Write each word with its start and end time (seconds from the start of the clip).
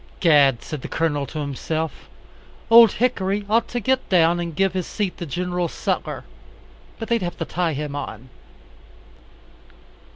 "Gad," 0.19 0.63
said 0.63 0.81
the 0.81 0.87
Colonel 0.87 1.27
to 1.27 1.37
himself, 1.37 2.09
"Old 2.71 2.93
Hickory 2.93 3.45
ought 3.47 3.67
to 3.67 3.79
get 3.79 4.09
down 4.09 4.39
and 4.39 4.55
give 4.55 4.73
his 4.73 4.87
seat 4.87 5.15
to 5.19 5.27
Gen. 5.27 5.67
Sutler 5.67 6.23
but 6.97 7.07
they'd 7.07 7.21
have 7.21 7.37
to 7.37 7.45
tie 7.45 7.73
him 7.73 7.95
on." 7.95 8.29